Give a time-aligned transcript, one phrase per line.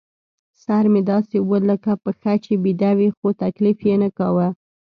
[0.63, 4.47] سر مې داسې و لکه پښه چې بېده وي، خو تکلیف یې نه کاوه.